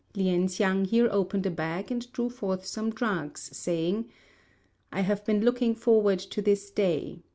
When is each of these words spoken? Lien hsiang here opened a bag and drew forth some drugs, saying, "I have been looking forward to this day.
Lien 0.15 0.47
hsiang 0.47 0.85
here 0.85 1.07
opened 1.11 1.45
a 1.45 1.51
bag 1.51 1.91
and 1.91 2.11
drew 2.11 2.27
forth 2.27 2.65
some 2.65 2.89
drugs, 2.89 3.55
saying, 3.55 4.09
"I 4.91 5.01
have 5.01 5.23
been 5.25 5.45
looking 5.45 5.75
forward 5.75 6.17
to 6.17 6.41
this 6.41 6.71
day. 6.71 7.21